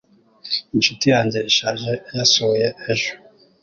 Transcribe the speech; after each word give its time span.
Inshuti 0.75 1.05
yanjye 1.13 1.39
ishaje 1.49 1.91
yasuye 2.17 2.67
ejo. 2.91 3.11